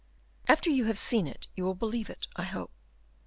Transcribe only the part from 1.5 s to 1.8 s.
you will